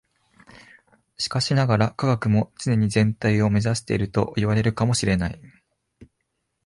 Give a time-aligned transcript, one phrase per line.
[1.19, 5.39] しかしながら、科学も常に全体を目指しているといわれるかも知れない。